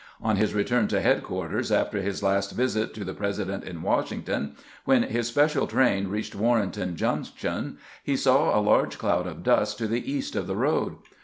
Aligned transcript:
On 0.19 0.35
his 0.37 0.55
return 0.55 0.87
to 0.87 0.99
headquarters 0.99 1.71
after 1.71 2.01
his 2.01 2.23
last 2.23 2.53
visit 2.53 2.91
to 2.95 3.03
the 3.05 3.13
President 3.13 3.63
in 3.63 3.83
Washington, 3.83 4.55
when 4.83 5.03
his 5.03 5.27
special 5.27 5.67
train 5.67 6.07
reached 6.07 6.33
Warrenton 6.33 6.95
Junction 6.95 7.77
he 8.03 8.17
saw 8.17 8.59
a 8.59 8.65
large 8.65 8.97
cloud 8.97 9.27
of 9.27 9.43
dust 9.43 9.77
to 9.77 9.87
the 9.87 10.11
east 10.11 10.35
of 10.35 10.47
the 10.47 10.55
road. 10.55 10.95